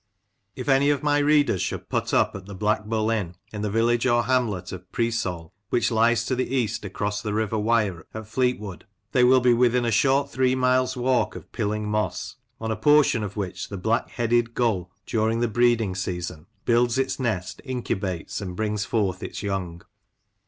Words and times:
rany 0.57 0.91
of 0.91 1.03
my 1.03 1.19
readers 1.19 1.61
should 1.61 1.87
"put 1.87 2.11
up" 2.11 2.33
at 2.35 2.47
the 2.47 2.55
Black 2.55 2.85
Bull 2.85 3.11
Inn, 3.11 3.35
in 3.53 3.61
the 3.61 3.69
village 3.69 4.07
or 4.07 4.23
hamlet 4.23 4.71
of 4.71 4.91
Preesall, 4.91 5.53
which 5.69 5.91
lies 5.91 6.25
to 6.25 6.35
the 6.35 6.55
east 6.55 6.83
across 6.83 7.21
the 7.21 7.35
River 7.35 7.59
Wyre, 7.59 8.07
at 8.11 8.25
Fleetwood, 8.25 8.87
they 9.11 9.23
will 9.23 9.41
be 9.41 9.53
within 9.53 9.85
a 9.85 9.91
short 9.91 10.31
three 10.31 10.55
miles' 10.55 10.97
walk 10.97 11.35
of 11.35 11.51
Pilling 11.51 11.87
Moss, 11.87 12.37
on 12.59 12.71
a 12.71 12.75
portion 12.75 13.21
of 13.23 13.37
which 13.37 13.69
the 13.69 13.77
black 13.77 14.09
headed 14.09 14.55
gull, 14.55 14.89
during 15.05 15.39
the 15.39 15.47
breeding 15.47 15.93
season, 15.93 16.47
builds 16.65 16.97
its 16.97 17.19
nest, 17.19 17.61
incubates, 17.63 18.41
and 18.41 18.55
brings 18.55 18.83
forth 18.85 19.21
its 19.21 19.43
young. 19.43 19.83